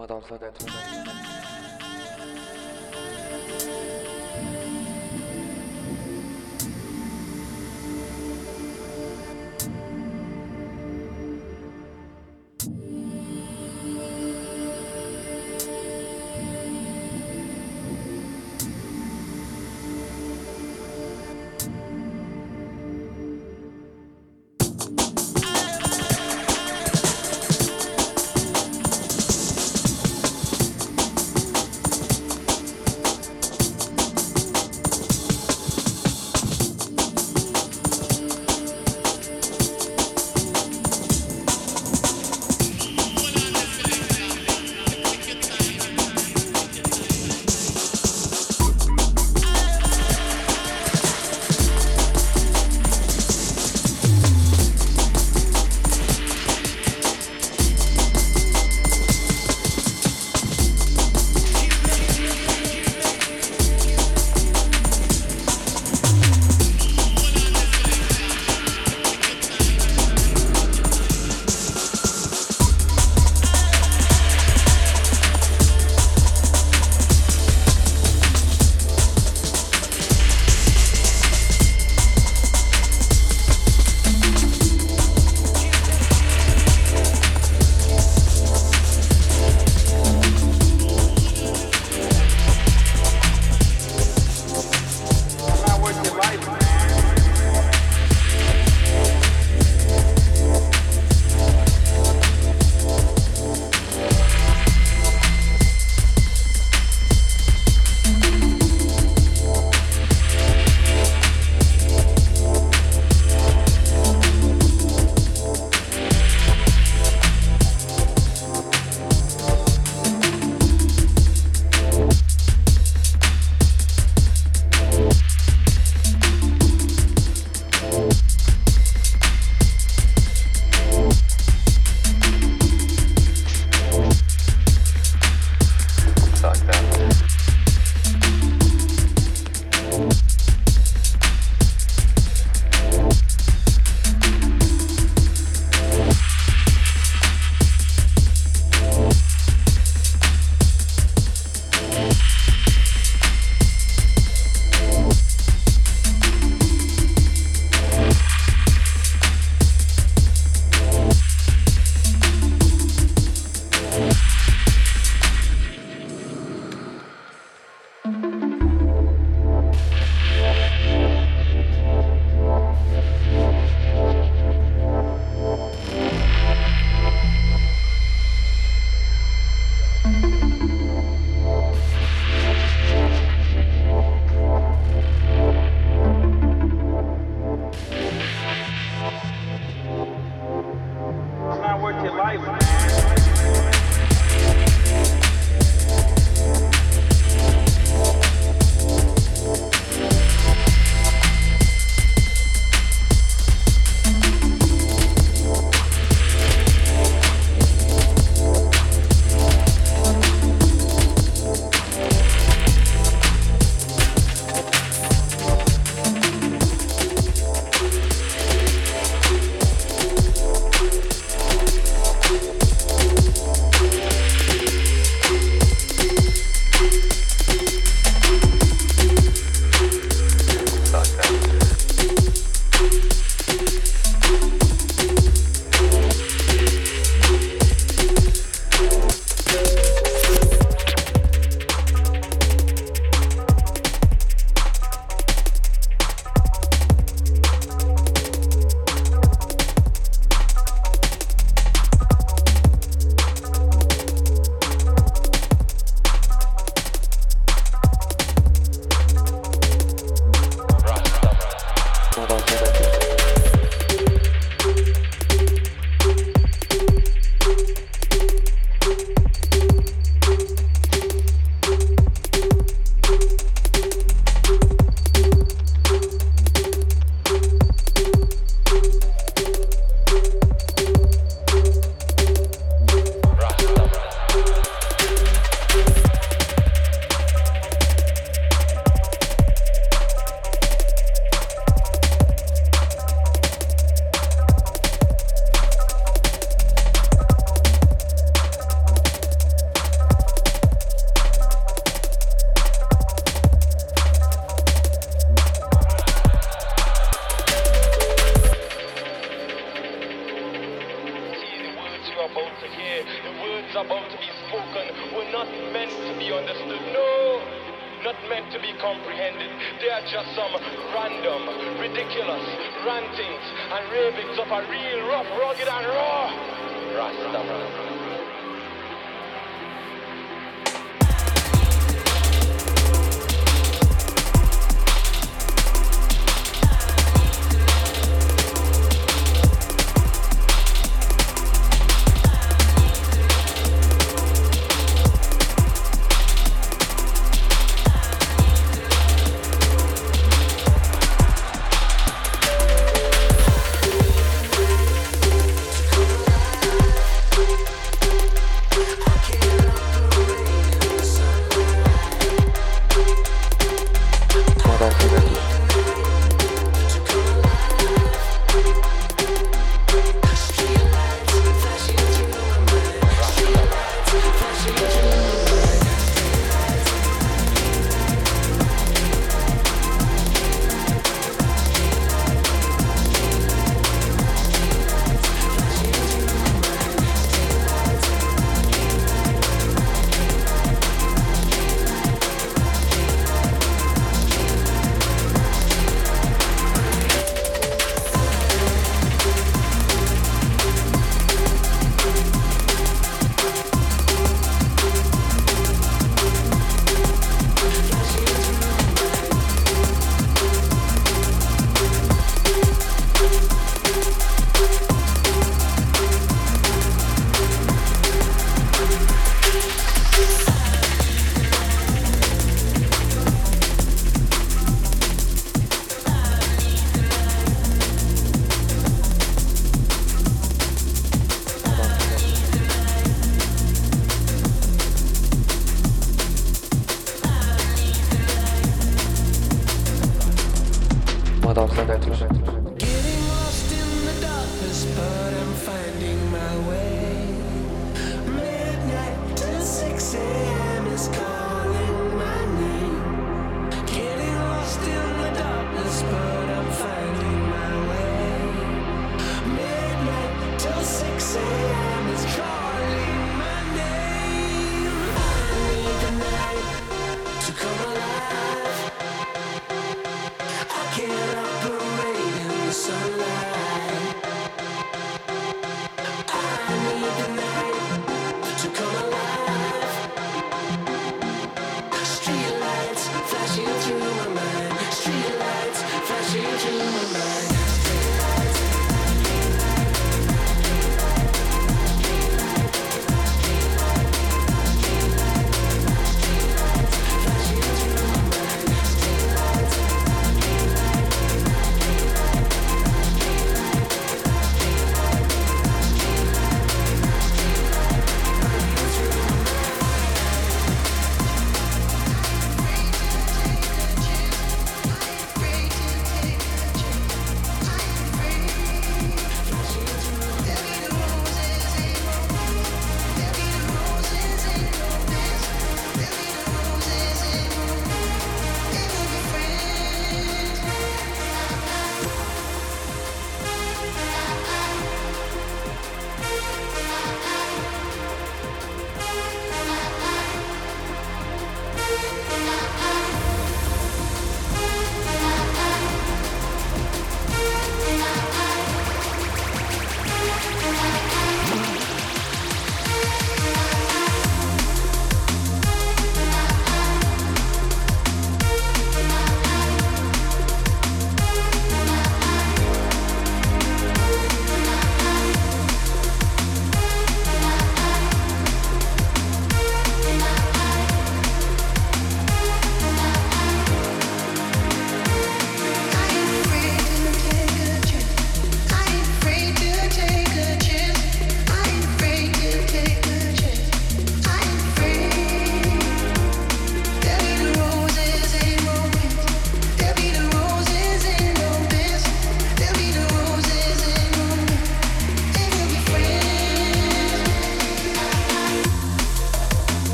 [0.00, 1.20] Madalsa detmeden.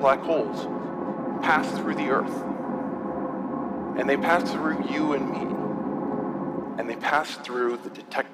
[0.00, 0.66] Black holes
[1.42, 2.44] pass through the Earth.
[3.98, 5.40] And they pass through you and me.
[6.78, 8.27] And they pass through the detector.